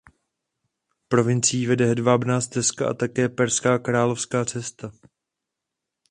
Provincií 1.07 1.65
vede 1.65 1.85
hedvábná 1.85 2.41
stezka 2.41 2.89
a 2.89 2.93
také 2.93 3.29
Perská 3.29 3.77
královská 3.79 4.45
cesta. 4.45 4.91